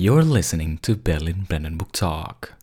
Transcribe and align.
You're 0.00 0.22
listening 0.22 0.78
to 0.78 0.96
Berlin 0.96 1.44
Brandon 1.46 1.76
Book 1.76 1.92
Talk. 1.92 2.54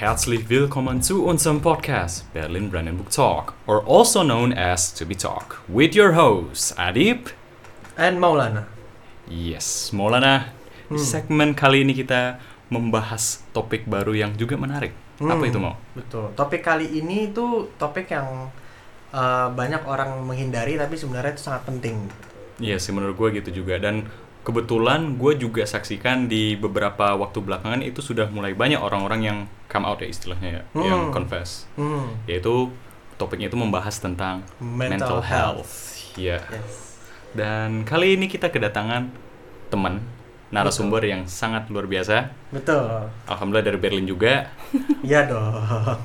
Herzlich 0.00 0.48
willkommen 0.48 1.04
zu 1.04 1.28
unserem 1.28 1.60
Podcast 1.60 2.24
Berlin 2.32 2.72
Brandon 2.72 2.96
Book 2.96 3.12
Talk, 3.12 3.52
or 3.68 3.84
also 3.84 4.24
known 4.24 4.48
as 4.56 4.96
To 4.96 5.04
Be 5.04 5.12
Talk, 5.12 5.60
with 5.68 5.92
your 5.92 6.16
hosts 6.16 6.72
Adib. 6.80 7.36
And 8.00 8.16
Maulana. 8.16 8.64
Yes, 9.28 9.92
Maulana. 9.92 10.56
Di 10.88 10.96
segmen 10.96 11.52
kali 11.52 11.84
ini 11.84 11.92
kita 11.92 12.40
membahas 12.72 13.44
topik 13.52 13.84
baru 13.84 14.16
yang 14.16 14.32
juga 14.40 14.56
menarik. 14.56 14.96
Apa 15.20 15.36
Hmm. 15.36 15.50
itu 15.52 15.58
mau? 15.60 15.76
Betul. 15.92 16.32
Topik 16.32 16.64
kali 16.64 16.96
ini 16.96 17.28
itu 17.28 17.68
topik 17.76 18.08
yang 18.08 18.48
uh, 19.12 19.48
banyak 19.52 19.84
orang 19.84 20.16
menghindari 20.24 20.80
tapi 20.80 20.96
sebenarnya 20.96 21.36
itu 21.36 21.44
sangat 21.44 21.68
penting. 21.68 22.08
Iya 22.56 22.80
sih 22.80 22.96
menurut 22.96 23.20
gue 23.20 23.44
gitu 23.44 23.60
juga 23.60 23.76
dan 23.76 24.08
kebetulan 24.40 25.20
gue 25.20 25.36
juga 25.36 25.62
saksikan 25.62 26.24
di 26.26 26.56
beberapa 26.56 27.12
waktu 27.14 27.38
belakangan 27.40 27.84
itu 27.84 28.00
sudah 28.00 28.26
mulai 28.28 28.56
banyak 28.56 28.80
orang-orang 28.80 29.20
yang 29.20 29.38
come 29.68 29.84
out 29.84 30.00
ya 30.00 30.08
istilahnya 30.08 30.50
ya, 30.50 30.62
Hmm. 30.72 30.84
yang 30.84 31.00
confess. 31.10 31.68
Hmm. 31.76 32.16
Yaitu 32.24 32.72
topiknya 33.14 33.52
itu 33.52 33.58
membahas 33.60 34.00
tentang 34.00 34.40
Mental 34.58 35.20
health. 35.20 35.92
Iya. 36.16 36.40
Yes. 36.40 36.96
Dan 37.30 37.84
kali 37.84 38.18
ini 38.18 38.26
kita 38.26 38.50
kedatangan 38.50 39.12
teman 39.70 40.02
narasumber 40.50 40.98
yang 41.06 41.30
sangat 41.30 41.70
luar 41.70 41.86
biasa. 41.86 42.34
Betul. 42.50 43.06
Alhamdulillah 43.30 43.66
dari 43.70 43.78
Berlin 43.78 44.08
juga. 44.08 44.50
Iya 45.00 45.24
dong. 45.26 45.56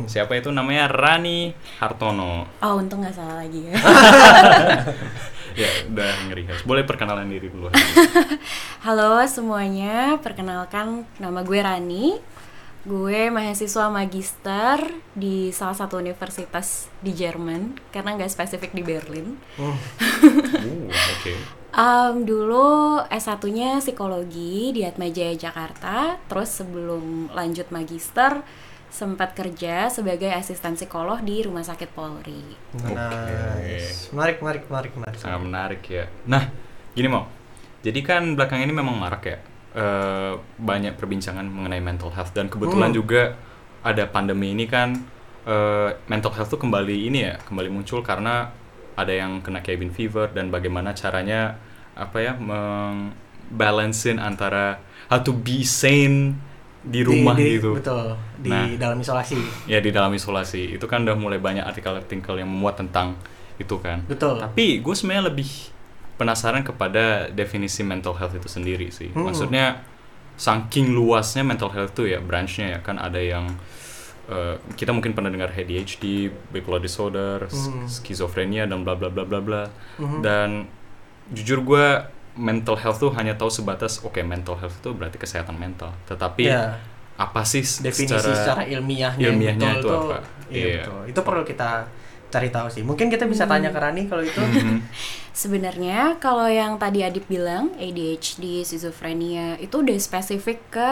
Siapa 0.08 0.40
itu 0.40 0.48
namanya 0.50 0.88
Rani 0.88 1.52
Hartono. 1.84 2.48
Oh, 2.64 2.80
untung 2.80 3.04
nggak 3.04 3.12
salah 3.12 3.44
lagi 3.44 3.68
ya. 3.68 3.76
Ya, 5.56 5.72
udah 5.88 6.12
ngeri. 6.28 6.44
Boleh 6.68 6.84
perkenalan 6.84 7.32
diri 7.32 7.48
dulu. 7.48 7.72
Halo 8.86 9.24
semuanya, 9.24 10.20
perkenalkan 10.20 11.08
nama 11.16 11.48
gue 11.48 11.60
Rani. 11.64 12.20
Gue 12.84 13.32
mahasiswa 13.32 13.88
magister 13.88 14.84
di 15.16 15.56
salah 15.56 15.74
satu 15.74 15.96
universitas 15.98 16.92
di 17.00 17.16
Jerman, 17.16 17.80
karena 17.90 18.20
nggak 18.20 18.30
spesifik 18.36 18.76
di 18.76 18.84
Berlin. 18.84 19.40
Hmm. 19.56 19.74
uh, 19.74 20.92
oke. 21.16 21.34
Um, 21.76 22.28
dulu 22.28 23.00
S1-nya 23.08 23.80
psikologi 23.80 24.76
di 24.76 24.84
Atmajaya 24.84 25.40
Jakarta, 25.40 26.20
terus 26.28 26.52
sebelum 26.52 27.32
lanjut 27.32 27.72
magister 27.72 28.44
sempat 28.96 29.36
kerja 29.36 29.92
sebagai 29.92 30.32
asisten 30.32 30.80
psikolog 30.80 31.20
di 31.20 31.44
Rumah 31.44 31.68
Sakit 31.68 31.92
Polri. 31.92 32.56
Nice. 32.80 34.08
Menarik, 34.16 34.40
menarik, 34.40 34.64
menarik, 34.72 34.94
menarik. 34.96 35.20
Sangat 35.20 35.42
menarik 35.44 35.84
ya. 35.84 36.08
Nah, 36.24 36.48
gini 36.96 37.12
mau. 37.12 37.28
Jadi 37.84 38.00
kan 38.00 38.34
belakang 38.34 38.64
ini 38.64 38.72
memang 38.72 38.96
marak 38.96 39.24
ya. 39.26 39.40
eh, 39.76 40.32
banyak 40.56 40.96
perbincangan 40.96 41.44
mengenai 41.44 41.84
mental 41.84 42.08
health 42.08 42.32
dan 42.32 42.48
kebetulan 42.48 42.96
Hmm. 42.96 42.98
juga 42.98 43.36
ada 43.84 44.08
pandemi 44.08 44.56
ini 44.56 44.72
kan 44.72 44.96
eh, 45.44 45.92
mental 46.08 46.32
health 46.32 46.48
tuh 46.48 46.58
kembali 46.58 47.12
ini 47.12 47.20
ya, 47.22 47.36
kembali 47.44 47.68
muncul 47.70 48.00
karena 48.00 48.56
ada 48.96 49.12
yang 49.12 49.44
kena 49.44 49.60
cabin 49.60 49.92
fever 49.92 50.32
dan 50.32 50.48
bagaimana 50.48 50.96
caranya 50.96 51.60
apa 51.92 52.18
ya 52.18 52.34
membalancein 52.40 54.18
antara 54.18 54.80
how 55.12 55.20
to 55.20 55.36
be 55.36 55.62
sane 55.62 56.40
di 56.86 57.02
rumah 57.02 57.34
di, 57.34 57.58
gitu. 57.58 57.74
Betul. 57.74 58.14
Di 58.38 58.50
Nah. 58.50 58.70
dalam 58.78 58.98
isolasi. 58.98 59.36
Ya 59.66 59.82
di 59.82 59.90
dalam 59.90 60.14
isolasi. 60.14 60.78
Itu 60.78 60.86
kan 60.86 61.02
udah 61.02 61.18
mulai 61.18 61.38
banyak 61.38 61.66
artikel-artikel 61.66 62.38
yang 62.38 62.48
memuat 62.48 62.78
tentang 62.78 63.18
itu 63.58 63.76
kan. 63.82 64.06
Betul. 64.06 64.38
Tapi 64.38 64.80
gue 64.80 64.94
sebenarnya 64.94 65.30
lebih 65.30 65.50
penasaran 66.16 66.62
kepada 66.62 67.28
definisi 67.28 67.82
mental 67.82 68.14
health 68.14 68.34
itu 68.34 68.48
sendiri 68.48 68.88
sih. 68.88 69.10
Hmm. 69.10 69.28
Maksudnya 69.28 69.82
saking 70.36 70.92
luasnya 70.92 71.42
mental 71.42 71.72
health 71.72 71.96
itu 71.96 72.12
ya 72.12 72.20
branchnya 72.20 72.76
ya 72.76 72.80
kan 72.80 72.96
ada 72.96 73.18
yang 73.18 73.48
eh, 74.26 74.58
kita 74.74 74.90
mungkin 74.90 75.14
pernah 75.14 75.30
dengar 75.30 75.54
ADHD, 75.54 76.34
bipolar 76.50 76.82
disorder, 76.82 77.46
Hmm. 77.46 77.86
skizofrenia 77.86 78.66
dan 78.66 78.82
bla 78.82 78.98
bla 78.98 79.08
bla 79.08 79.22
bla 79.22 79.38
bla. 79.38 79.64
Mhm. 80.02 80.20
Dan 80.22 80.50
jujur 81.30 81.62
gue 81.62 81.86
mental 82.36 82.76
health 82.76 83.00
tuh 83.00 83.12
hanya 83.16 83.34
tahu 83.34 83.48
sebatas 83.48 84.00
oke 84.00 84.20
mental 84.22 84.56
health 84.56 84.76
itu 84.76 84.92
berarti 84.92 85.16
kesehatan 85.16 85.56
mental. 85.56 85.96
Tetapi 86.06 86.44
Ya, 86.46 86.78
apa 87.16 87.42
sih 87.44 87.64
definisi 87.80 88.28
secara, 88.28 88.68
ilmiahnya, 88.68 89.24
yang 89.24 89.40
ilmiahnya 89.40 89.70
betul 89.72 89.80
itu 89.80 89.88
tuh- 89.88 90.04
apa? 90.12 90.18
Iya, 90.46 90.60
Iya. 90.60 90.76
betul. 90.84 91.02
Itu 91.10 91.20
perlu 91.24 91.44
kita 91.44 91.70
cari 92.28 92.50
tahu 92.52 92.68
sih. 92.68 92.84
Mungkin 92.84 93.08
kita 93.08 93.24
bisa 93.24 93.48
tanya 93.48 93.72
ke 93.72 93.80
Rani 93.80 94.04
kalau 94.06 94.20
itu. 94.20 94.36
Mhm. 94.36 94.78
Sebenarnya 95.36 96.20
kalau 96.20 96.48
yang 96.48 96.76
tadi 96.76 97.04
Adip 97.04 97.28
bilang 97.28 97.72
ADHD, 97.76 98.64
schizophrenia 98.64 99.56
itu 99.58 99.80
udah 99.80 99.96
spesifik 99.96 100.60
ke 100.70 100.90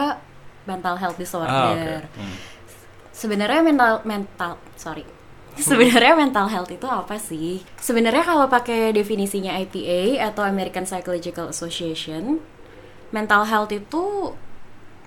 mental 0.64 0.96
health 0.96 1.16
disorder. 1.16 1.52
Ah, 1.52 1.72
oke. 2.00 2.16
Hmm. 2.16 2.36
Sebenarnya 3.12 3.60
mental 3.60 4.00
mental 4.02 4.56
sorry. 4.74 5.04
Sebenarnya 5.70 6.18
mental 6.18 6.50
health 6.50 6.70
itu 6.74 6.86
apa 6.90 7.14
sih? 7.14 7.62
Sebenarnya 7.78 8.26
kalau 8.26 8.50
pakai 8.50 8.90
definisinya 8.90 9.54
IPA 9.62 10.34
atau 10.34 10.42
American 10.42 10.82
Psychological 10.82 11.54
Association, 11.54 12.42
mental 13.14 13.46
health 13.46 13.70
itu 13.70 14.34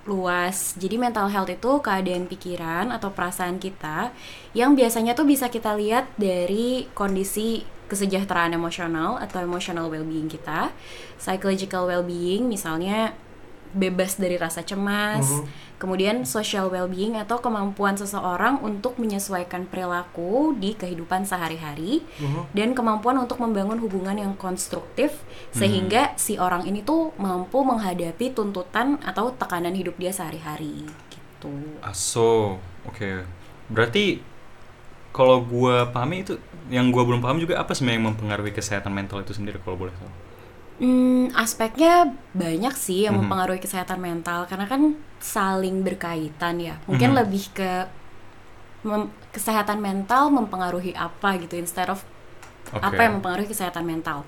luas. 0.08 0.80
Jadi 0.80 0.96
mental 0.96 1.28
health 1.28 1.52
itu 1.52 1.72
keadaan 1.84 2.32
pikiran 2.32 2.96
atau 2.96 3.12
perasaan 3.12 3.60
kita 3.60 4.16
yang 4.56 4.74
biasanya 4.74 5.14
tuh 5.14 5.28
bisa 5.28 5.52
kita 5.52 5.76
lihat 5.76 6.08
dari 6.16 6.88
kondisi 6.96 7.68
kesejahteraan 7.92 8.56
emosional 8.56 9.20
atau 9.20 9.44
emotional 9.44 9.92
well-being 9.92 10.32
kita, 10.32 10.72
psychological 11.20 11.88
well-being 11.88 12.48
misalnya 12.48 13.16
bebas 13.78 14.18
dari 14.18 14.36
rasa 14.36 14.66
cemas, 14.66 15.30
Mhm. 15.30 15.46
kemudian 15.78 16.16
social 16.26 16.74
well-being 16.74 17.14
atau 17.14 17.38
kemampuan 17.38 17.94
seseorang 17.94 18.58
untuk 18.66 18.98
menyesuaikan 18.98 19.70
perilaku 19.70 20.58
di 20.58 20.74
kehidupan 20.74 21.24
sehari-hari 21.24 22.02
Mhm. 22.18 22.42
dan 22.58 22.70
kemampuan 22.74 23.22
untuk 23.22 23.38
membangun 23.38 23.78
hubungan 23.78 24.18
yang 24.18 24.34
konstruktif 24.34 25.22
sehingga 25.54 26.18
si 26.18 26.42
orang 26.42 26.66
ini 26.66 26.82
tuh 26.82 27.14
mampu 27.22 27.62
menghadapi 27.62 28.34
tuntutan 28.34 28.98
atau 29.06 29.30
tekanan 29.38 29.78
hidup 29.78 29.94
dia 30.02 30.10
sehari-hari 30.10 30.90
gitu. 31.14 31.54
Aso, 31.86 32.58
oke. 32.90 33.22
Berarti 33.70 34.26
kalau 35.14 35.46
gua 35.46 35.90
pahami 35.94 36.26
itu, 36.26 36.42
yang 36.74 36.90
gua 36.90 37.06
belum 37.06 37.22
paham 37.22 37.38
juga 37.38 37.62
apa 37.62 37.74
sebenarnya 37.78 38.02
yang 38.02 38.08
mempengaruhi 38.14 38.54
kesehatan 38.54 38.90
mental 38.94 39.22
itu 39.22 39.38
sendiri 39.38 39.62
kalau 39.62 39.78
boleh 39.78 39.94
tahu? 39.94 40.27
Hmm, 40.78 41.34
aspeknya 41.34 42.14
banyak 42.32 42.74
sih 42.74 43.10
yang 43.10 43.18
Mhm. 43.18 43.26
mempengaruhi 43.26 43.58
kesehatan 43.58 43.98
mental 43.98 44.46
karena 44.46 44.70
kan 44.70 44.94
saling 45.18 45.82
berkaitan 45.82 46.62
ya. 46.62 46.78
Mungkin 46.86 47.12
Mhm. 47.12 47.18
lebih 47.18 47.44
ke 47.52 47.72
mem- 48.86 49.10
kesehatan 49.34 49.82
mental 49.82 50.30
mempengaruhi 50.30 50.94
apa 50.94 51.42
gitu 51.42 51.58
instead 51.58 51.90
of 51.90 52.06
Oke. 52.70 52.78
apa 52.80 53.00
yang 53.02 53.18
mempengaruhi 53.18 53.50
kesehatan 53.50 53.84
mental. 53.84 54.22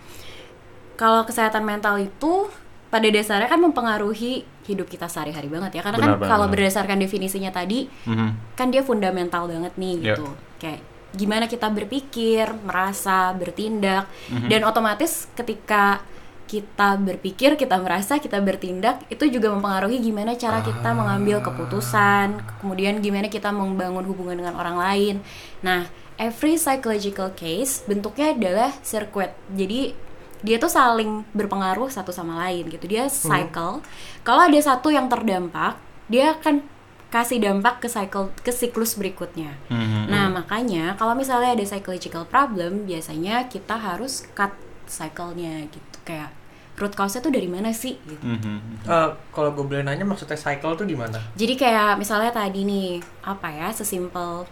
Kalau 0.96 1.22
kesehatan 1.24 1.62
mental 1.62 1.96
itu 1.96 2.50
pada 2.90 3.06
dasarnya 3.06 3.46
kan 3.46 3.62
mempengaruhi 3.62 4.42
hidup 4.66 4.90
kita 4.90 5.06
sehari-hari 5.06 5.46
banget 5.48 5.78
ya. 5.78 5.82
Karena 5.86 6.02
Benar, 6.02 6.10
kan 6.10 6.20
benar, 6.20 6.30
kalau 6.34 6.46
benar. 6.50 6.56
berdasarkan 6.58 6.98
definisinya 6.98 7.54
tadi 7.54 7.86
Mhm. 8.10 8.58
kan 8.58 8.74
dia 8.74 8.82
fundamental 8.82 9.46
banget 9.46 9.78
nih 9.78 9.96
Iya. 10.02 10.06
gitu. 10.18 10.26
Kayak 10.58 10.82
gimana 11.10 11.46
kita 11.46 11.70
berpikir, 11.70 12.50
merasa, 12.66 13.34
bertindak 13.34 14.10
Mhm. 14.28 14.50
dan 14.50 14.62
otomatis 14.66 15.30
ketika 15.34 16.02
kita 16.50 16.98
berpikir, 16.98 17.54
kita 17.62 17.78
merasa, 17.78 18.18
kita 18.18 18.42
bertindak 18.42 19.06
itu 19.14 19.30
juga 19.30 19.54
mempengaruhi 19.54 20.02
gimana 20.02 20.34
cara 20.34 20.66
kita 20.66 20.98
mengambil 20.98 21.46
keputusan, 21.46 22.42
kemudian 22.58 22.98
gimana 23.06 23.30
kita 23.30 23.54
membangun 23.54 24.02
hubungan 24.10 24.42
dengan 24.42 24.58
orang 24.58 24.82
lain. 24.82 25.16
Nah, 25.62 25.86
every 26.18 26.58
psychological 26.58 27.30
case 27.38 27.86
bentuknya 27.86 28.34
adalah 28.34 28.74
circuit. 28.82 29.38
Jadi 29.54 29.94
dia 30.42 30.58
tuh 30.58 30.74
saling 30.74 31.22
berpengaruh 31.38 31.94
satu 31.94 32.10
sama 32.10 32.42
lain 32.50 32.66
gitu. 32.74 32.90
Dia 32.90 33.06
cycle. 33.14 33.86
Kalau 34.26 34.42
ada 34.50 34.58
satu 34.58 34.90
yang 34.90 35.06
terdampak, 35.06 35.78
dia 36.10 36.34
akan 36.34 36.66
kasih 37.10 37.42
dampak 37.42 37.82
ke 37.82 37.88
cycle 37.90 38.34
ke 38.42 38.50
siklus 38.50 38.98
berikutnya. 38.98 39.54
Mhm. 39.70 40.10
Nah, 40.10 40.34
makanya 40.34 40.98
kalau 40.98 41.14
misalnya 41.14 41.54
ada 41.54 41.66
psychological 41.66 42.26
problem, 42.26 42.90
biasanya 42.90 43.46
kita 43.50 43.78
harus 43.78 44.26
cut 44.34 44.54
cycle-nya 44.90 45.70
gitu. 45.70 45.98
Kayak 46.06 46.39
root 46.80 46.96
cause-nya 46.96 47.20
tuh 47.20 47.30
dari 47.36 47.52
mana 47.52 47.76
sih 47.76 48.00
gitu. 48.00 48.24
Mhm. 48.24 48.88
Eh, 48.88 49.10
kalau 49.36 49.52
gue 49.52 49.64
boleh 49.68 49.84
nanya 49.84 50.08
maksudnya 50.08 50.40
cycle 50.40 50.80
tuh 50.80 50.88
gimana? 50.88 51.20
Jadi 51.36 51.54
kayak 51.60 52.00
misalnya 52.00 52.32
tadi 52.32 52.64
nih, 52.64 53.04
apa 53.22 53.48
ya, 53.52 53.68
sesimpel 53.76 54.48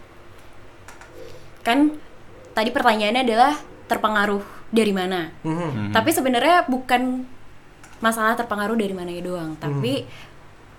kan 1.63 1.95
tadi 2.51 2.69
pertanyaannya 2.71 3.23
adalah 3.23 3.53
terpengaruh 3.87 4.43
dari 4.69 4.91
mana. 4.91 5.31
Mhm. 5.41 5.55
Mhm. 5.55 5.85
Tapi 5.95 6.09
sebenarnya 6.11 6.67
bukan 6.67 7.23
masalah 8.03 8.37
terpengaruh 8.37 8.77
dari 8.77 8.93
mananya 8.93 9.23
doang, 9.25 9.57
tapi 9.57 10.05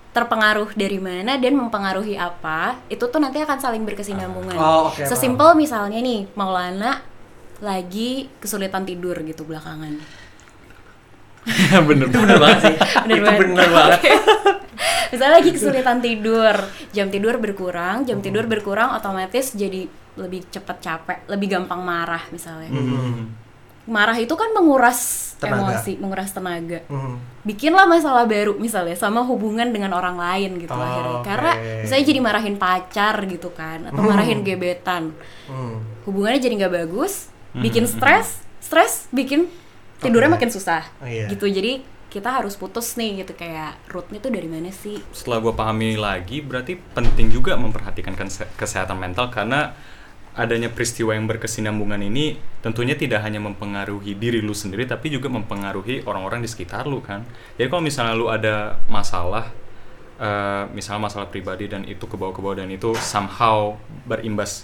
terpengaruh 0.09 0.73
dari 0.73 0.97
mana 0.97 1.37
dan 1.37 1.53
mempengaruhi 1.53 2.17
apa 2.17 2.81
itu 2.89 3.05
tuh 3.05 3.21
nanti 3.21 3.37
akan 3.45 3.57
saling 3.61 3.85
berkesinambungan. 3.85 4.57
Oh, 4.57 4.89
oke, 4.89 5.05
Sesimpel 5.05 5.53
misalnya 5.53 6.01
nih 6.01 6.25
Maulana 6.33 7.05
lagi 7.61 8.25
kesulitan 8.41 8.87
tidur 8.87 9.19
gitu 9.21 9.45
belakangan. 9.45 9.99
bener 11.87 12.05
Itu 12.05 12.17
bener 12.17 12.37
banget 12.37 12.59
sih. 12.63 12.75
Bener 12.99 13.15
itu 13.15 13.25
banget. 13.25 13.39
bener 13.45 13.69
banget. 13.69 13.99
Misalnya 15.09 15.33
lagi 15.35 15.49
kesulitan 15.51 15.97
tidur, 15.99 16.55
jam 16.89 17.07
tidur 17.07 17.35
berkurang, 17.35 18.05
jam 18.05 18.19
tidur 18.19 18.45
berkurang 18.45 18.93
otomatis 18.93 19.51
jadi 19.51 19.89
lebih 20.15 20.45
cepat 20.47 20.77
capek, 20.79 21.17
lebih 21.25 21.47
gampang 21.49 21.81
marah 21.81 22.21
misalnya. 22.29 22.69
Mhm. 22.69 23.49
Marah 23.85 24.13
itu 24.15 24.29
kan 24.31 24.53
menguras 24.53 25.33
Tenaga. 25.35 25.73
emosi, 25.73 25.97
menguras 25.97 26.29
tenaga. 26.29 26.79
Mhm. 26.85 27.15
bikinlah 27.39 27.87
masalah 27.87 28.29
baru 28.29 28.53
misalnya 28.53 28.93
sama 28.93 29.23
hubungan 29.23 29.73
dengan 29.73 29.89
orang 29.89 30.13
lain 30.13 30.59
gitu 30.59 30.69
Oh, 30.69 30.77
akhirnya 30.77 31.23
karena 31.23 31.51
misalnya 31.81 32.05
jadi 32.05 32.19
marahin 32.19 32.55
pacar 32.55 33.15
gitu 33.25 33.49
kan 33.49 33.89
atau 33.89 33.97
Hmm. 33.97 34.11
marahin 34.11 34.43
gebetan 34.43 35.15
Mhm. 35.47 36.05
hubungannya 36.05 36.37
jadi 36.37 36.53
nggak 36.59 36.73
bagus 36.77 37.31
Hmm, 37.49 37.63
bikin 37.63 37.87
hmm, 37.87 37.93
stres 37.95 38.27
stres 38.59 38.93
bikin 39.09 39.49
tidurnya 39.99 40.27
Oke. 40.27 40.35
makin 40.37 40.49
susah 40.49 40.81
Oh, 40.97 41.05
iya. 41.05 41.27
gitu 41.27 41.45
jadi 41.45 41.79
kita 42.09 42.41
harus 42.41 42.55
putus 42.55 42.95
nih 42.95 43.21
gitu 43.21 43.33
kayak 43.33 43.77
rootnya 43.85 44.17
tuh 44.17 44.29
dari 44.29 44.45
mana 44.45 44.71
sih 44.71 44.97
setelah 45.11 45.39
gue 45.39 45.53
pahami 45.53 45.93
lagi 45.95 46.41
berarti 46.41 46.73
penting 46.75 47.29
juga 47.29 47.53
memperhatikan 47.53 48.13
kese- 48.13 48.49
kesehatan 48.55 48.97
mental 48.97 49.29
karena 49.29 49.77
adanya 50.33 50.67
peristiwa 50.67 51.11
yang 51.11 51.27
berkesinambungan 51.27 51.99
ini 52.01 52.33
tentunya 52.59 52.95
tidak 52.95 53.21
hanya 53.21 53.37
mempengaruhi 53.37 54.15
diri 54.15 54.39
lu 54.39 54.53
sendiri 54.53 54.83
tapi 54.83 55.09
juga 55.09 55.27
mempengaruhi 55.27 56.01
orang-orang 56.01 56.39
di 56.39 56.47
sekitar 56.47 56.87
lu 56.87 56.97
kan 56.99 57.21
jadi 57.55 57.67
kalau 57.67 57.83
misalnya 57.83 58.15
lu 58.15 58.25
ada 58.25 58.55
masalah 58.87 59.51
eh, 60.17 60.63
misalnya 60.71 61.05
masalah 61.05 61.27
pribadi 61.27 61.67
dan 61.67 61.83
itu 61.83 62.03
ke 62.03 62.15
bawah 62.15 62.31
ke 62.31 62.39
bawah 62.39 62.57
dan 62.57 62.69
itu 62.69 62.91
somehow 62.97 63.75
berimbas 64.03 64.63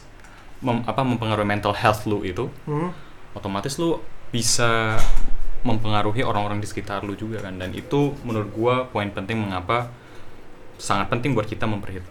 mem- 0.60 0.84
apa 0.84 1.02
mempengaruhi 1.02 1.46
mental 1.46 1.72
health 1.72 2.04
lu 2.06 2.24
itu 2.24 2.48
Mhm. 2.66 2.90
otomatis 3.34 3.76
lu 3.76 4.00
bisa 4.30 4.98
mempengaruhi 5.66 6.22
orang-orang 6.22 6.62
di 6.62 6.68
sekitar 6.69 7.01
lu 7.01 7.18
juga 7.18 7.42
kan. 7.42 7.57
Dan 7.57 7.74
itu 7.74 8.13
menurut 8.22 8.50
gua 8.54 8.75
poin 8.89 9.10
penting 9.10 9.42
mengapa 9.42 9.89
sangat 10.77 11.07
penting 11.07 11.33
buat 11.33 11.48
kita 11.48 11.66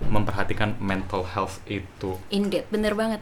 memperhatikan 0.09 0.75
mental 0.81 1.23
health 1.29 1.61
itu. 1.69 2.19
Indeed 2.33 2.67
bener 2.73 2.97
banget. 2.97 3.21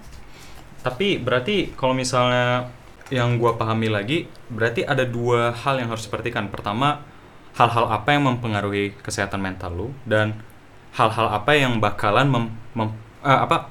Tapi 0.82 1.20
berarti 1.20 1.74
kalau 1.76 1.92
misalnya 1.92 2.72
yang 3.12 3.36
gua 3.36 3.60
pahami 3.60 3.92
lagi 3.92 4.24
berarti 4.48 4.88
ada 4.88 5.04
dua 5.04 5.52
hal 5.52 5.82
yang 5.82 5.92
harus 5.92 6.08
diperhatikan. 6.08 6.48
Pertama 6.48 7.04
hal-hal 7.52 7.92
apa 7.92 8.16
yang 8.16 8.24
mempengaruhi 8.24 8.96
kesehatan 9.04 9.44
mental 9.44 9.76
lu 9.76 9.88
dan 10.08 10.40
hal-hal 10.96 11.28
apa 11.28 11.52
yang 11.52 11.76
bakalan 11.84 12.28
mem- 12.28 12.56
mem- 12.72 12.96
eh, 13.20 13.40
apa 13.44 13.68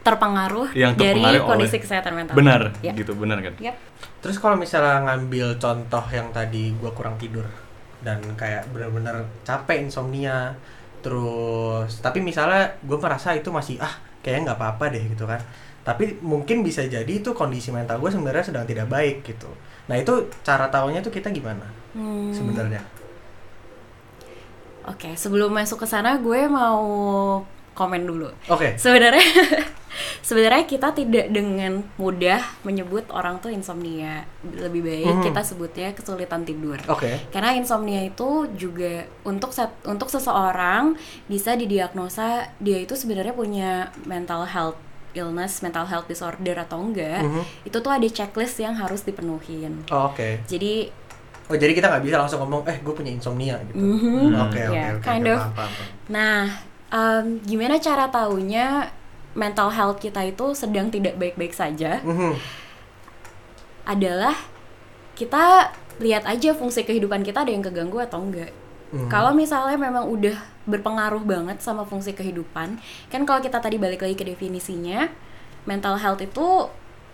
terpengaruh, 0.00 0.72
Yang 0.72 0.92
dari 0.96 1.20
kondisi 1.38 1.70
oleh- 1.70 1.82
kesehatan 1.82 2.12
mental 2.12 2.34
benar 2.34 2.60
ya. 2.80 2.90
gitu 2.92 3.14
benar 3.14 3.38
kan 3.38 3.54
Yap. 3.58 3.76
Terus 4.18 4.36
kalau 4.36 4.54
misalnya 4.54 5.06
ngambil 5.06 5.56
contoh 5.56 6.04
yang 6.08 6.28
tadi 6.30 6.74
gua 6.74 6.90
kurang 6.90 7.14
tidur 7.16 7.46
dan 8.00 8.18
kayak 8.34 8.68
bener-bener 8.68 9.12
capek 9.42 9.82
insomnia 9.82 10.56
terus 11.00 11.96
tapi 11.98 12.20
misalnya 12.20 12.76
gue 12.78 12.94
merasa 12.94 13.32
itu 13.32 13.48
masih 13.48 13.76
ah 13.76 13.92
kayaknya 14.20 14.42
nggak 14.46 14.58
apa-apa 14.58 14.84
deh 14.90 15.04
gitu 15.06 15.24
kan 15.24 15.40
tapi 15.80 16.20
mungkin 16.20 16.60
bisa 16.60 16.80
jadi 16.82 17.08
itu 17.08 17.32
kondisi 17.32 17.68
mental 17.68 17.96
gue 17.96 18.08
sebenarnya 18.08 18.44
sedang 18.46 18.64
tidak 18.64 18.84
baik 18.86 19.20
gitu 19.22 19.48
nah 19.84 19.96
itu 19.96 20.12
cara 20.40 20.66
tahunya 20.66 21.00
tuh 21.00 21.08
kita 21.10 21.28
gimana 21.30 21.64
Hmm. 21.90 22.30
sebenarnya 22.30 22.84
Oke, 24.82 25.12
sebelum 25.14 25.50
masuk 25.50 25.76
ke 25.76 25.86
sana 25.86 26.16
gue 26.16 26.46
mau 26.46 26.80
komen 27.72 28.02
dulu. 28.02 28.28
oke 28.46 28.76
Sebenarnya 28.76 29.22
sebenarnya 30.22 30.64
kita 30.64 30.92
tidak 30.92 31.28
dengan 31.28 31.80
mudah 31.96 32.38
menyebut 32.62 33.08
orang 33.08 33.38
tuh 33.38 33.48
insomnia. 33.48 34.22
Lebih 34.42 34.80
baik 34.80 35.06
Hmm. 35.10 35.24
kita 35.24 35.40
sebutnya 35.42 35.88
kesulitan 35.90 36.42
tidur. 36.42 36.78
oke 36.86 37.08
Karena 37.30 37.52
insomnia 37.52 38.02
itu 38.02 38.28
juga 38.54 39.02
untuk 39.22 39.50
set- 39.50 39.82
untuk 39.84 40.08
seseorang 40.08 40.94
bisa 41.26 41.54
didiagnosa 41.54 42.26
dia 42.56 42.78
itu 42.78 42.92
sebenarnya 42.92 43.32
punya 43.32 43.70
mental 44.04 44.44
health 44.44 44.78
illness, 45.10 45.58
mental 45.58 45.84
health 45.84 46.06
disorder 46.06 46.54
atau 46.56 46.78
enggak. 46.78 47.18
Mhm. 47.20 47.42
Itu 47.64 47.78
tuh 47.78 47.90
ada 47.90 48.06
checklist 48.06 48.58
yang 48.58 48.74
harus 48.74 49.02
dipenuhin. 49.02 49.82
Oh, 49.88 50.06
oke 50.06 50.46
Jadi 50.46 50.86
oh 51.46 51.56
jadi 51.56 51.74
kita 51.74 51.90
nggak 51.90 52.04
bisa 52.04 52.14
langsung 52.16 52.38
ngomong 52.38 52.62
eh 52.64 52.78
gue 52.78 52.94
punya 52.94 53.10
insomnia 53.10 53.58
gitu 53.66 53.74
Mhm. 53.74 54.38
oke 54.38 54.60
oke 54.70 54.70
Yeah, 54.70 54.94
oke 54.94 55.02
kind 55.02 55.26
oke, 55.26 55.34
of. 55.34 55.40
paham, 55.40 55.54
paham, 55.56 55.70
paham. 55.74 55.86
Nah, 56.08 56.38
em, 56.90 57.38
gimana 57.46 57.78
cara 57.78 58.10
taunya 58.10 58.90
mental 59.34 59.70
health 59.70 60.02
kita 60.02 60.26
itu 60.26 60.52
sedang 60.58 60.90
tidak 60.90 61.14
baik-baik 61.16 61.54
saja? 61.54 62.02
Mhm. 62.02 62.34
Adalah 63.86 64.34
kita 65.14 65.70
lihat 66.00 66.24
aja 66.26 66.56
fungsi 66.56 66.82
kehidupan 66.82 67.22
kita 67.22 67.44
ada 67.46 67.52
yang 67.52 67.62
keganggu 67.62 68.02
atau 68.02 68.22
enggak. 68.22 68.50
Mhm. 68.90 69.06
Kalau 69.06 69.30
misalnya 69.30 69.78
memang 69.78 70.08
udah 70.10 70.34
berpengaruh 70.66 71.22
banget 71.22 71.62
sama 71.62 71.86
fungsi 71.86 72.10
kehidupan, 72.10 72.82
kan 73.10 73.22
kalau 73.22 73.38
kita 73.38 73.62
tadi 73.62 73.78
balik 73.78 74.02
lagi 74.02 74.18
ke 74.18 74.26
definisinya, 74.26 75.06
mental 75.66 75.94
health 75.98 76.22
itu 76.22 76.66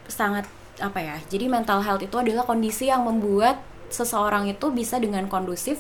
sangat 0.08 0.49
apa 0.81 1.00
ya? 1.00 1.17
Jadi 1.28 1.52
mental 1.52 1.84
health 1.84 2.05
itu 2.05 2.17
adalah 2.17 2.49
kondisi 2.49 2.88
yang 2.88 3.05
membuat 3.05 3.61
seseorang 3.93 4.50
itu 4.50 4.73
bisa 4.73 4.99
dengan 4.99 5.31
kondusif 5.31 5.78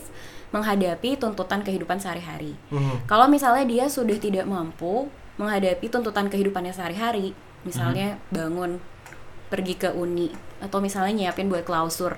menghadapi 0.56 1.20
tuntutan 1.20 1.60
kehidupan 1.60 2.00
sehari-hari. 2.00 2.56
Mhm. 2.72 3.04
Kalau 3.04 3.28
misalnya 3.28 3.68
dia 3.68 3.84
sudah 3.86 4.16
tidak 4.16 4.48
mampu 4.48 5.12
menghadapi 5.36 5.92
tuntutan 5.92 6.32
kehidupannya 6.32 6.72
sehari-hari, 6.72 7.36
misalnya 7.62 8.16
bangun, 8.32 8.80
pergi 9.52 9.76
ke 9.76 9.92
uni, 9.92 10.32
atau 10.64 10.80
misalnya 10.80 11.12
nyiapin 11.28 11.52
buat 11.52 11.60
klausur, 11.62 12.16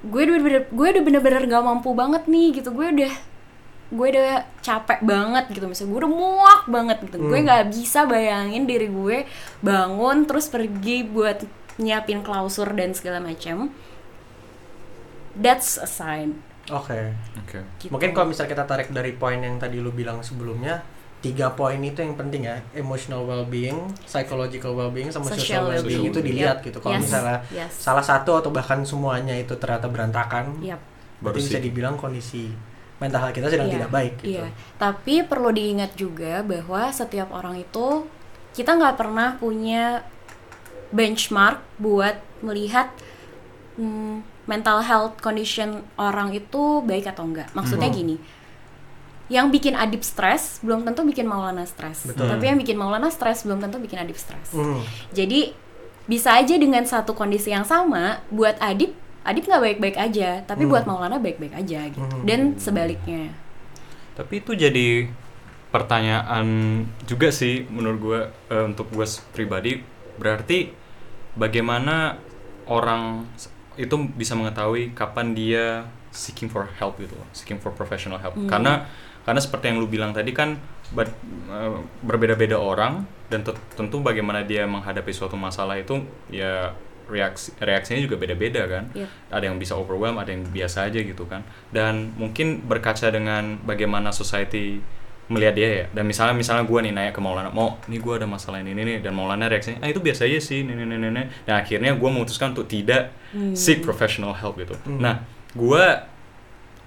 gue 0.00 0.20
udah 0.24 0.40
bener, 0.40 0.62
gue 0.70 0.86
udah 0.96 1.02
bener-bener 1.02 1.42
gak 1.44 1.64
mampu 1.66 1.90
banget 1.92 2.24
nih 2.30 2.62
gitu, 2.62 2.70
gue 2.72 2.86
udah 2.86 3.14
gue 3.90 4.06
udah 4.06 4.46
capek 4.62 5.02
banget 5.02 5.50
gitu 5.50 5.66
misalnya 5.66 5.90
gue 5.90 6.00
udah 6.06 6.12
muak 6.14 6.62
banget 6.70 7.10
gitu 7.10 7.26
gue 7.26 7.38
Hmm. 7.42 7.46
nggak 7.50 7.64
bisa 7.74 8.06
bayangin 8.06 8.62
diri 8.62 8.86
gue 8.86 9.26
bangun 9.66 10.30
terus 10.30 10.46
pergi 10.46 11.02
buat 11.02 11.42
nyiapin 11.74 12.22
klausur 12.22 12.70
dan 12.70 12.94
segala 12.94 13.18
macam 13.18 13.74
that's 15.34 15.74
a 15.74 15.90
sign 15.90 16.38
oke 16.72 17.00
oke 17.36 17.58
gitu. 17.78 17.90
Mungkin 17.90 18.10
kalau 18.10 18.26
misal 18.26 18.46
kita 18.46 18.64
tarik 18.64 18.88
dari 18.88 19.12
poin 19.12 19.36
yang 19.36 19.56
tadi 19.56 19.76
lu 19.76 19.90
bilang 19.90 20.20
sebelumnya, 20.20 20.80
tiga 21.20 21.52
poin 21.52 21.76
itu 21.76 22.00
yang 22.00 22.16
penting 22.16 22.46
ya, 22.46 22.56
emotional 22.72 23.22
well-being, 23.22 23.76
psychological 24.02 24.72
well-being, 24.72 25.10
sama 25.10 25.28
social, 25.28 25.38
Social 25.38 25.62
well-being 25.68 26.00
well-being. 26.00 26.16
itu 26.16 26.20
dilihat 26.24 26.56
Yep. 26.60 26.66
gitu. 26.66 26.78
Kalau 26.80 26.96
Yes. 26.96 27.04
misalnya 27.04 27.38
Yes. 27.52 27.72
salah 27.76 28.00
satu 28.00 28.40
atau 28.40 28.50
bahkan 28.50 28.80
semuanya 28.82 29.36
itu 29.36 29.52
ternyata 29.54 29.86
berantakan, 29.86 30.56
Yap. 30.60 30.80
baru 31.20 31.36
berarti 31.36 31.40
bisa 31.44 31.58
dibilang 31.60 31.94
kondisi 31.94 32.48
mental 32.96 33.28
kita 33.30 33.48
sedang 33.48 33.68
Iya, 33.68 33.74
tidak 33.76 33.90
baik 33.90 34.14
gitu. 34.20 34.40
Iya, 34.40 34.46
tapi 34.76 35.14
perlu 35.24 35.48
diingat 35.50 35.92
juga 35.94 36.40
bahwa 36.40 36.88
setiap 36.88 37.32
orang 37.32 37.56
itu 37.56 38.04
kita 38.52 38.76
nggak 38.76 38.96
pernah 38.96 39.36
punya 39.36 40.04
benchmark 40.90 41.60
buat 41.78 42.18
melihat 42.42 42.90
hmm, 43.76 44.39
mental 44.50 44.82
health 44.82 45.22
condition 45.22 45.86
orang 45.94 46.34
itu 46.34 46.82
baik 46.82 47.06
atau 47.06 47.22
enggak. 47.22 47.46
Maksudnya 47.54 47.86
Hmm. 47.86 47.98
gini, 48.02 48.16
yang 49.30 49.46
bikin 49.54 49.78
Adip 49.78 50.02
stres 50.02 50.58
belum 50.58 50.82
tentu 50.82 51.06
bikin 51.06 51.22
Maulana 51.22 51.62
stres, 51.62 52.02
tapi 52.10 52.50
yang 52.50 52.58
bikin 52.58 52.74
Maulana 52.74 53.06
stres 53.14 53.46
belum 53.46 53.62
tentu 53.62 53.78
bikin 53.78 54.02
Adip 54.02 54.18
stres. 54.18 54.50
Hmm. 54.50 54.82
Jadi 55.14 55.54
bisa 56.10 56.34
aja 56.34 56.58
dengan 56.58 56.82
satu 56.82 57.14
kondisi 57.14 57.54
yang 57.54 57.62
sama 57.62 58.26
buat 58.34 58.58
Adip 58.58 58.90
Adip 59.22 59.46
nggak 59.46 59.62
baik-baik 59.62 59.96
aja, 60.00 60.42
tapi 60.42 60.66
Hmm. 60.66 60.72
buat 60.74 60.84
Maulana 60.88 61.22
baik-baik 61.22 61.54
aja 61.54 61.86
gitu. 61.86 62.02
Hmm. 62.02 62.26
Dan 62.26 62.58
sebaliknya. 62.58 63.30
Tapi 64.18 64.42
itu 64.42 64.58
jadi 64.58 65.06
pertanyaan 65.70 66.46
juga 67.06 67.30
sih 67.30 67.62
menurut 67.70 67.98
gue 68.02 68.20
eh, 68.50 68.64
untuk 68.66 68.90
gue 68.90 69.06
pribadi 69.30 69.78
berarti 70.18 70.74
bagaimana 71.38 72.18
orang 72.66 73.28
itu 73.80 73.96
bisa 74.12 74.36
mengetahui 74.36 74.92
kapan 74.92 75.32
dia 75.32 75.64
seeking 76.10 76.46
for 76.46 76.68
help 76.76 76.98
gitu 76.98 77.14
loh, 77.14 77.28
seeking 77.32 77.56
for 77.56 77.70
professional 77.72 78.18
help 78.18 78.34
Hmm. 78.36 78.46
karena 78.46 78.84
karena 79.20 79.38
seperti 79.38 79.70
yang 79.70 79.78
lu 79.78 79.86
bilang 79.86 80.10
tadi 80.10 80.32
kan 80.32 80.56
ber- 80.90 81.12
eh, 81.46 81.72
berbeda-beda 82.02 82.56
orang 82.56 83.04
dan 83.28 83.46
tentu 83.46 84.00
bagaimana 84.00 84.42
dia 84.42 84.66
menghadapi 84.66 85.12
suatu 85.12 85.36
masalah 85.36 85.76
itu 85.76 86.02
ya 86.28 86.74
reaksi 87.06 87.50
reaksinya 87.58 87.98
juga 88.00 88.14
beda-beda 88.16 88.64
kan 88.66 88.84
Iya. 88.90 89.06
ada 89.30 89.44
yang 89.44 89.58
bisa 89.58 89.74
overwhelm 89.74 90.14
ada 90.16 90.30
yang 90.30 90.46
biasa 90.46 90.86
aja 90.86 90.98
gitu 90.98 91.26
kan 91.26 91.42
dan 91.70 92.14
mungkin 92.14 92.62
berkaca 92.64 93.10
dengan 93.10 93.58
bagaimana 93.62 94.10
society 94.10 94.78
melihat 95.30 95.54
dia 95.54 95.68
ya. 95.70 95.84
Dan 95.94 96.10
misalnya 96.10 96.34
misalnya 96.34 96.66
gue 96.66 96.78
nih 96.82 96.92
nanya 96.92 97.12
ke 97.14 97.20
Maulana 97.22 97.54
mau 97.54 97.78
nih 97.86 98.02
gue 98.02 98.14
ada 98.18 98.26
masalah 98.26 98.58
ini 98.58 98.74
ini 98.74 98.98
dan 98.98 99.14
Maulana 99.14 99.46
reaksinya 99.46 99.78
ah 99.80 99.88
itu 99.88 100.02
biasa 100.02 100.26
aja 100.26 100.42
sih 100.42 100.66
ini 100.66 100.74
ini 100.74 100.84
ini 100.90 101.06
ini." 101.06 101.22
dan 101.46 101.54
akhirnya 101.62 101.94
gue 101.94 102.08
memutuskan 102.10 102.50
untuk 102.52 102.66
tidak 102.66 103.14
seek 103.54 103.80
professional 103.86 104.34
help 104.34 104.58
gitu. 104.58 104.74
Nah 104.90 105.22
gue 105.54 105.84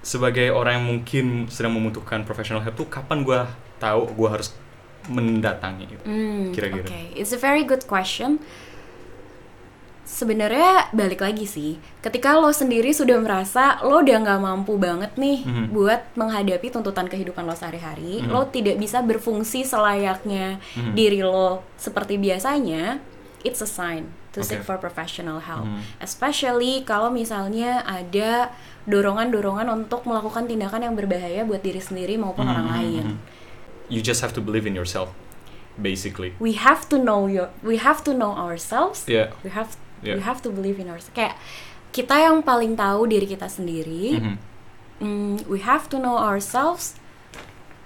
sebagai 0.04 0.52
orang 0.52 0.84
yang 0.84 0.86
mungkin 1.00 1.26
sedang 1.48 1.72
membutuhkan 1.80 2.28
professional 2.28 2.60
help 2.60 2.76
tuh 2.76 2.92
kapan 2.92 3.24
gue 3.24 3.40
tahu 3.80 4.12
gue 4.12 4.30
harus 4.30 4.52
mendatangi 5.08 5.84
gitu 5.88 6.04
Hmm, 6.08 6.52
kira-kira. 6.56 6.88
Oke, 6.88 7.16
it's 7.16 7.32
a 7.36 7.40
very 7.40 7.64
good 7.64 7.84
question. 7.88 8.40
Sebenarnya 10.04 10.92
balik 10.92 11.24
lagi 11.24 11.48
sih, 11.48 11.80
ketika 12.04 12.36
lo 12.36 12.52
sendiri 12.52 12.92
sudah 12.92 13.24
merasa 13.24 13.80
lo 13.82 14.04
udah 14.04 14.20
nggak 14.20 14.40
mampu 14.40 14.76
banget 14.76 15.16
nih 15.16 15.48
Mhm. 15.48 15.66
buat 15.72 16.02
menghadapi 16.14 16.68
tuntutan 16.70 17.08
kehidupan 17.08 17.48
lo 17.48 17.56
sehari-hari, 17.56 18.20
Mhm. 18.20 18.28
lo 18.28 18.44
tidak 18.46 18.76
bisa 18.78 19.00
berfungsi 19.00 19.64
selayaknya 19.64 20.60
Mhm. 20.76 20.92
diri 20.92 21.24
lo 21.24 21.64
seperti 21.80 22.20
biasanya, 22.20 23.00
it's 23.42 23.64
a 23.64 23.68
sign 23.68 24.12
to 24.32 24.44
seek 24.44 24.60
Oke. 24.60 24.68
for 24.68 24.78
professional 24.78 25.40
help. 25.40 25.64
Mhm. 25.64 26.04
Especially 26.04 26.84
kalau 26.84 27.08
misalnya 27.08 27.88
ada 27.88 28.52
dorongan-dorongan 28.84 29.72
untuk 29.72 30.04
melakukan 30.04 30.46
tindakan 30.46 30.84
yang 30.84 30.96
berbahaya 30.96 31.48
buat 31.48 31.64
diri 31.64 31.80
sendiri 31.80 32.20
maupun 32.20 32.44
orang 32.44 32.68
Mhm, 32.68 32.76
lain. 32.76 33.06
you 33.88 34.04
just 34.04 34.20
have 34.20 34.36
to 34.36 34.44
believe 34.44 34.68
in 34.68 34.76
yourself 34.76 35.12
basically 35.74 36.32
we 36.40 36.54
have 36.54 36.86
to 36.86 36.96
know 36.98 37.26
your 37.26 37.50
we 37.62 37.76
have 37.78 38.00
to 38.02 38.14
know 38.14 38.32
ourselves 38.32 39.04
yeah 39.10 39.34
we 39.44 39.50
have 39.50 39.74
Yeah. 40.04 40.16
we 40.16 40.22
have 40.22 40.40
to 40.40 40.50
believe 40.50 40.78
in 40.78 40.88
ourselves 40.88 41.10
kayak 41.12 41.40
kita 41.90 42.16
yang 42.18 42.42
paling 42.42 42.76
tahu 42.76 43.06
diri 43.06 43.24
kita 43.26 43.48
sendiri 43.48 44.20
Mhm. 44.20 44.36
mm, 45.00 45.36
we 45.48 45.60
have 45.60 45.88
to 45.88 45.96
know 45.96 46.14
ourselves 46.14 47.00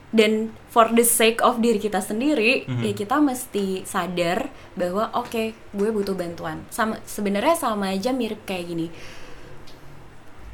dan 0.10 0.50
for 0.68 0.88
the 0.90 1.04
sake 1.04 1.40
of 1.40 1.60
diri 1.60 1.78
kita 1.78 2.00
sendiri 2.00 2.64
Mhm. 2.64 2.82
ya 2.82 2.94
kita 2.94 3.20
mesti 3.20 3.84
sadar 3.84 4.48
bahwa 4.74 5.12
oke 5.14 5.52
gue 5.54 5.90
butuh 5.92 6.14
bantuan 6.14 6.64
sama 6.68 6.98
sebenarnya 7.04 7.54
sama 7.54 7.92
aja 7.92 8.10
mirip 8.10 8.42
kayak 8.44 8.66
gini 8.68 8.88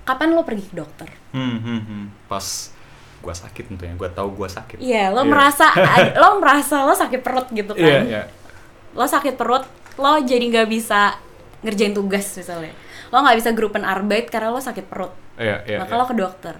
kapan 0.03 0.33
lo 0.33 0.43
pergi 0.43 0.65
ke 0.65 0.75
dokter 0.75 1.09
Hmm, 1.31 1.57
hmm, 1.57 1.81
hmm. 1.81 2.05
pas 2.27 2.45
gua 3.23 3.31
sakit 3.31 3.71
tentunya 3.71 3.95
gua 3.95 4.11
tahu 4.11 4.35
gua 4.35 4.51
sakit 4.51 4.77
Iya, 4.77 5.09
lo 5.09 5.23
Iya. 5.23 5.31
merasa 5.31 5.67
lo 6.21 6.29
merasa 6.37 6.83
lo 6.83 6.91
sakit 6.91 7.21
perut 7.21 7.47
gitu 7.49 7.71
kan 7.71 7.79
iya 7.79 7.99
iya 8.03 8.23
lo 8.91 9.05
sakit 9.05 9.33
perut 9.33 9.63
lo 9.95 10.19
jadi 10.19 10.43
nggak 10.43 10.67
bisa 10.67 11.15
ngerjain 11.63 11.95
tugas 11.95 12.25
misalnya 12.37 12.73
lo 13.09 13.23
nggak 13.23 13.37
bisa 13.39 13.49
grupen 13.55 13.83
arbeit 13.87 14.29
karena 14.29 14.51
lo 14.51 14.59
sakit 14.59 14.85
perut 14.87 15.13
iya 15.39 15.63
iya 15.65 15.79
maka 15.81 15.95
iya. 15.95 15.99
lo 15.99 16.05
ke 16.05 16.15
dokter 16.15 16.55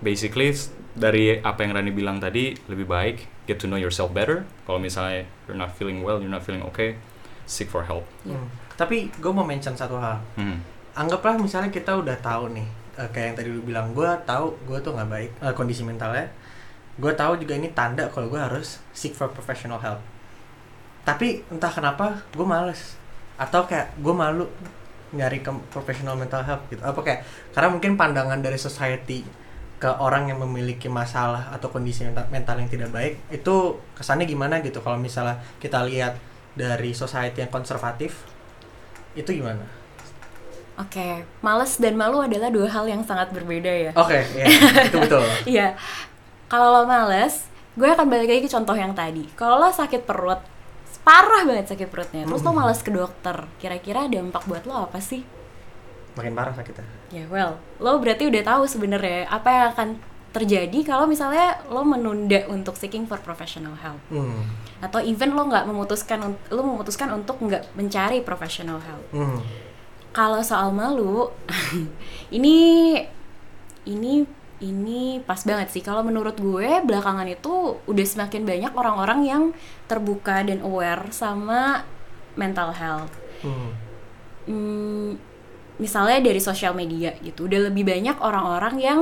basically 0.00 0.54
dari 0.94 1.42
apa 1.42 1.66
yang 1.66 1.74
Rani 1.74 1.90
bilang 1.90 2.22
tadi 2.22 2.54
lebih 2.70 2.86
baik 2.86 3.16
get 3.50 3.58
to 3.58 3.66
know 3.66 3.76
yourself 3.76 4.14
better 4.14 4.46
kalau 4.64 4.78
misalnya 4.78 5.26
you're 5.44 5.58
not 5.58 5.74
feeling 5.74 6.06
well 6.06 6.22
you're 6.22 6.32
not 6.32 6.46
feeling 6.46 6.62
okay 6.62 6.94
seek 7.44 7.68
for 7.68 7.84
help 7.84 8.06
Iya. 8.24 8.38
Hmm. 8.38 8.64
Tapi 8.74 9.06
gue 9.06 9.32
mau 9.32 9.46
mention 9.46 9.74
satu 9.78 9.94
hal. 9.98 10.18
Hmm. 10.34 10.58
Anggaplah 10.94 11.38
misalnya 11.38 11.70
kita 11.70 11.94
udah 11.94 12.18
tahu 12.18 12.50
nih, 12.54 12.66
eh, 12.98 13.08
kayak 13.10 13.26
yang 13.26 13.36
tadi 13.38 13.48
lu 13.50 13.62
bilang, 13.62 13.94
gue 13.94 14.06
tahu 14.26 14.54
gue 14.66 14.78
tuh 14.82 14.94
nggak 14.94 15.10
baik 15.10 15.30
eh, 15.42 15.54
kondisi 15.54 15.86
mentalnya. 15.86 16.26
Gue 16.98 17.14
tahu 17.14 17.38
juga 17.38 17.54
ini 17.58 17.70
tanda 17.70 18.06
kalau 18.10 18.30
gue 18.30 18.38
harus 18.38 18.82
seek 18.94 19.14
for 19.14 19.30
professional 19.30 19.78
help. 19.78 20.02
Tapi 21.06 21.42
entah 21.50 21.70
kenapa 21.70 22.22
gue 22.34 22.46
males 22.46 22.98
atau 23.40 23.66
kayak 23.66 23.98
gue 23.98 24.14
malu 24.14 24.46
nyari 25.14 25.42
ke 25.42 25.50
professional 25.70 26.18
mental 26.18 26.42
help 26.42 26.66
gitu. 26.70 26.82
Apa 26.82 27.00
kayak 27.02 27.20
karena 27.54 27.68
mungkin 27.70 27.94
pandangan 27.94 28.38
dari 28.42 28.58
society 28.58 29.22
ke 29.78 29.90
orang 30.00 30.32
yang 30.32 30.40
memiliki 30.40 30.88
masalah 30.88 31.52
atau 31.52 31.68
kondisi 31.68 32.06
mental, 32.08 32.56
yang 32.56 32.70
tidak 32.72 32.88
baik 32.88 33.20
itu 33.28 33.76
kesannya 33.92 34.24
gimana 34.24 34.64
gitu 34.64 34.80
kalau 34.80 34.96
misalnya 34.96 35.36
kita 35.60 35.84
lihat 35.84 36.16
dari 36.56 36.94
society 36.96 37.44
yang 37.44 37.52
konservatif 37.52 38.24
itu 39.12 39.28
gimana? 39.28 39.60
oke 40.80 41.22
males 41.44 41.76
dan 41.78 42.00
malu 42.00 42.24
adalah 42.24 42.48
dua 42.48 42.66
hal 42.66 42.88
yang 42.88 43.02
sangat 43.04 43.30
berbeda 43.30 43.68
ya 43.68 43.90
Oke, 43.94 44.24
ya, 44.34 44.46
itu 44.88 44.98
betul. 44.98 45.22
iya 45.54 45.76
kalau 46.48 46.80
lo 46.80 46.82
males 46.88 47.46
gue 47.76 47.86
akan 47.86 48.06
balik 48.06 48.30
lagi 48.30 48.42
ke 48.46 48.50
contoh 48.50 48.74
yang 48.74 48.94
tadi 48.94 49.28
kalau 49.36 49.60
lo 49.60 49.70
sakit 49.70 50.06
perut 50.06 50.40
parah 51.00 51.42
banget 51.42 51.66
sakit 51.68 51.88
perutnya 51.88 52.22
terus 52.22 52.40
lo 52.40 52.50
Hmm. 52.50 52.60
males 52.60 52.78
ke 52.78 52.88
dokter 52.88 53.48
kira-kira 53.56 54.06
dampak 54.06 54.44
buat 54.44 54.62
lo 54.64 54.84
apa 54.84 54.98
sih 54.98 55.24
Makin 56.14 56.30
parah 56.30 56.54
sakitnya. 56.54 56.86
Ya 57.10 57.26
well, 57.26 57.58
lo 57.76 57.98
berarti 57.98 58.24
udah 58.24 58.38
tahu 58.40 58.62
sebenarnya 58.64 59.26
apa 59.26 59.50
yang 59.50 59.66
akan 59.68 59.88
terjadi 60.30 60.78
kalau 60.84 61.06
misalnya 61.06 61.58
lo 61.66 61.82
menunda 61.82 62.46
untuk 62.46 62.74
seeking 62.74 63.02
for 63.02 63.18
professional 63.18 63.74
help 63.74 63.98
Hmm. 64.06 64.46
atau 64.78 64.98
even 65.00 65.30
lo 65.30 65.42
nggak 65.42 65.64
memutuskan 65.64 66.22
lo 66.48 66.62
memutuskan 66.62 67.10
untuk 67.10 67.38
nggak 67.38 67.66
mencari 67.74 68.22
professional 68.22 68.78
help. 68.78 69.02
Hmm. 69.10 69.42
Kalau 70.10 70.38
soal 70.40 70.70
malu, 70.70 71.34
ini 72.30 72.94
ini 73.84 74.22
ini 74.64 75.20
pas 75.20 75.36
banget 75.44 75.68
sih. 75.68 75.82
Kalau 75.84 76.00
menurut 76.00 76.40
gue 76.40 76.80
belakangan 76.80 77.28
itu 77.28 77.76
udah 77.84 78.06
semakin 78.08 78.48
banyak 78.48 78.72
orang-orang 78.72 79.20
yang 79.28 79.42
terbuka 79.84 80.40
dan 80.40 80.64
aware 80.64 81.12
sama 81.12 81.84
mental 82.34 82.72
health 82.72 83.12
Hmm. 83.44 83.76
hmm, 84.48 85.10
misalnya 85.76 86.16
dari 86.24 86.40
sosial 86.40 86.72
media 86.72 87.12
gitu 87.20 87.44
udah 87.44 87.68
lebih 87.68 87.84
banyak 87.84 88.16
orang-orang 88.16 88.74
yang 88.80 89.00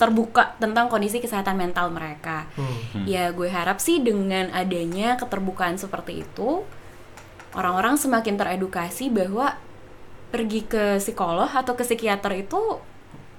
terbuka 0.00 0.56
tentang 0.56 0.88
kondisi 0.88 1.20
kesehatan 1.20 1.60
mental 1.60 1.92
mereka 1.92 2.48
Hmm. 2.56 3.04
Ya 3.04 3.28
gue 3.28 3.52
harap 3.52 3.76
sih 3.76 4.00
dengan 4.00 4.48
adanya 4.56 5.20
keterbukaan 5.20 5.76
seperti 5.76 6.24
itu 6.24 6.64
orang-orang 7.52 8.00
semakin 8.00 8.40
teredukasi 8.40 9.12
bahwa 9.12 9.52
pergi 10.32 10.64
ke 10.64 10.96
psikolog 10.96 11.52
atau 11.52 11.76
ke 11.76 11.84
psikiater 11.84 12.32
itu 12.40 12.80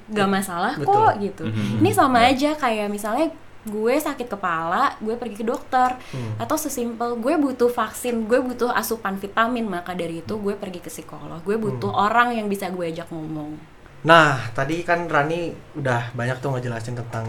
gak 0.06 0.28
masalah 0.28 0.74
kok 0.74 0.84
Betul. 0.84 1.12
gitu 1.22 1.44
Mhm. 1.46 1.80
ini 1.80 1.90
sama 1.90 2.20
Ya. 2.22 2.30
aja 2.30 2.50
kayak 2.58 2.88
misalnya 2.88 3.32
gue 3.64 3.96
sakit 3.96 4.28
kepala 4.28 4.92
gue 4.98 5.16
pergi 5.16 5.38
ke 5.38 5.46
dokter 5.46 5.96
Hmm. 6.12 6.36
atau 6.36 6.56
sesimpel 6.56 7.16
gue 7.16 7.34
butuh 7.34 7.70
vaksin 7.70 8.26
gue 8.26 8.36
butuh 8.38 8.68
asupan 8.70 9.16
vitamin 9.16 9.64
maka 9.64 9.94
dari 9.94 10.20
itu 10.20 10.36
gue 10.36 10.52
pergi 10.54 10.80
ke 10.80 10.90
psikolog 10.90 11.40
gue 11.40 11.56
butuh 11.56 11.88
Hmm. 11.88 12.04
orang 12.04 12.30
yang 12.34 12.48
bisa 12.48 12.68
gue 12.68 12.84
ajak 12.86 13.08
ngomong 13.08 13.56
Nah, 14.04 14.36
tadi 14.52 14.84
kan 14.84 15.08
Rani 15.08 15.48
udah 15.74 16.12
banyak 16.12 16.44
tuh 16.44 16.52
ngejelasin 16.52 16.92
tentang 16.94 17.24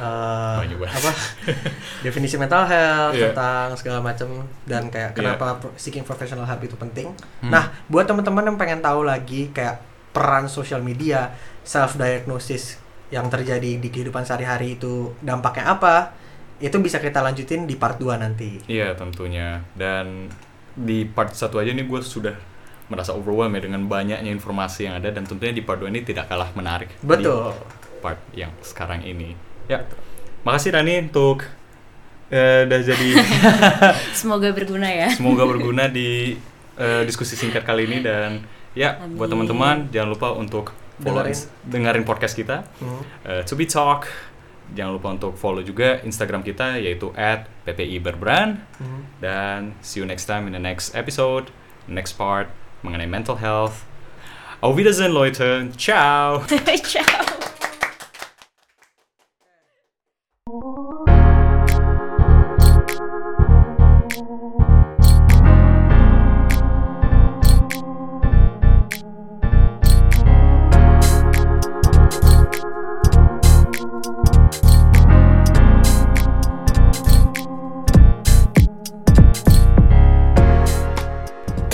banget. 0.00 0.88
apa 0.88 1.12
definisi 2.04 2.36
mental 2.36 2.64
health, 2.64 3.12
Iya. 3.12 3.28
tentang 3.28 3.76
segala 3.76 4.00
macam 4.00 4.28
dan 4.64 4.88
kayak 4.88 5.12
Iya. 5.12 5.16
kenapa 5.16 5.60
pro- 5.60 5.76
seeking 5.76 6.02
professional 6.02 6.44
help 6.44 6.62
itu 6.62 6.74
penting. 6.74 7.12
Hmm. 7.40 7.50
Nah, 7.50 7.68
buat 7.86 8.06
teman-teman 8.06 8.40
yang 8.42 8.56
pengen 8.56 8.80
tahu 8.80 9.04
lagi 9.04 9.50
kayak 9.50 9.84
peran 10.08 10.48
sosial 10.48 10.80
media, 10.80 11.28
self 11.68 12.00
diagnosis 12.00 12.80
yang 13.12 13.28
terjadi 13.28 13.76
di 13.76 13.88
kehidupan 13.92 14.24
sehari-hari 14.24 14.80
itu 14.80 15.12
dampaknya 15.20 15.76
apa? 15.76 16.16
Itu 16.56 16.80
bisa 16.80 16.96
kita 16.96 17.20
lanjutin 17.20 17.68
di 17.68 17.76
part 17.76 18.00
2 18.00 18.16
nanti. 18.16 18.64
Iya 18.64 18.96
tentunya 18.96 19.60
dan 19.76 20.32
di 20.72 21.04
part 21.04 21.36
satu 21.36 21.60
aja 21.60 21.76
nih 21.76 21.84
gue 21.84 22.00
sudah 22.00 22.32
merasa 22.88 23.12
overwhelmed 23.12 23.60
ya 23.60 23.68
dengan 23.68 23.84
banyaknya 23.84 24.30
informasi 24.32 24.88
yang 24.88 24.96
ada 24.96 25.12
dan 25.12 25.28
tentunya 25.28 25.52
di 25.52 25.60
part 25.60 25.82
2 25.82 25.92
ini 25.92 26.00
tidak 26.06 26.30
kalah 26.32 26.48
menarik 26.56 26.88
Betul. 27.04 27.52
di 27.52 28.00
part 28.00 28.20
yang 28.32 28.52
sekarang 28.64 29.04
ini 29.04 29.36
ya 29.68 29.84
makasih 30.46 30.72
Rani 30.72 31.12
untuk 31.12 31.44
eh, 32.32 32.64
udah 32.64 32.80
jadi 32.80 33.08
semoga 34.20 34.48
berguna 34.56 34.88
ya 34.88 35.08
semoga 35.12 35.44
berguna 35.44 35.90
di 35.98 36.40
eh, 36.80 37.02
diskusi 37.04 37.36
singkat 37.36 37.66
kali 37.68 37.84
ini 37.84 38.00
dan 38.00 38.40
ya 38.72 38.96
buat 39.18 39.28
Amin. 39.28 39.44
teman-teman 39.44 39.76
jangan 39.92 40.08
lupa 40.08 40.28
untuk 40.32 40.72
follow 40.98 41.22
Dengerin. 41.22 41.38
dengerin 41.64 42.04
podcast 42.04 42.34
kita 42.34 42.66
Hmm. 42.78 43.02
eh, 43.24 43.42
to 43.42 43.54
be 43.54 43.64
talk 43.64 44.06
jangan 44.68 44.92
lupa 44.94 45.08
untuk 45.10 45.32
follow 45.32 45.62
juga 45.62 46.02
Instagram 46.02 46.42
kita 46.42 46.76
yaitu 46.76 47.08
@ppi 47.64 47.96
berbrand 47.98 48.60
Hmm. 48.76 49.02
dan 49.18 49.72
see 49.80 49.98
you 49.98 50.06
next 50.06 50.24
time 50.24 50.44
in 50.44 50.52
the 50.52 50.60
next 50.60 50.92
episode, 50.92 51.48
next 51.86 52.14
part 52.14 52.50
mengenai 52.82 53.06
mental 53.06 53.36
health. 53.36 53.82
Auf 54.60 54.74
Wiedersehen, 54.74 55.14
Leute. 55.14 55.70
Ciao. 55.78 56.42
ciao 56.84 57.37